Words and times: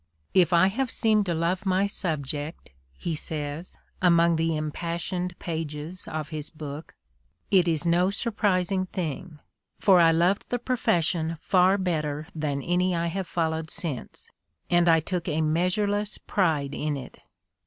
"If 0.33 0.51
I 0.51 0.65
have 0.69 0.89
seemed 0.89 1.27
to 1.27 1.35
love 1.35 1.63
my 1.63 1.85
subject," 1.85 2.71
he 2.91 3.13
says, 3.13 3.77
among 4.01 4.35
the 4.35 4.57
impassioned 4.57 5.37
pages 5.37 6.07
of 6.07 6.29
his 6.29 6.49
book, 6.49 6.95
"it 7.51 7.67
is 7.67 7.85
no 7.85 8.09
surprising 8.09 8.87
thing, 8.87 9.37
for 9.79 9.99
I 9.99 10.09
loved 10.11 10.49
the 10.49 10.57
profes 10.57 11.03
sion 11.03 11.37
far 11.39 11.77
better 11.77 12.25
than 12.33 12.63
any 12.63 12.95
I 12.95 13.09
have 13.13 13.27
followed 13.27 13.69
since, 13.69 14.27
and 14.71 14.89
I 14.89 15.01
took 15.01 15.27
a 15.27 15.39
measureless 15.41 16.17
pride 16.17 16.73
in 16.73 16.97
it." 16.97 17.19